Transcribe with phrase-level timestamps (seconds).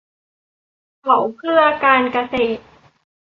[1.01, 2.61] เผาเพื่อการเกษตร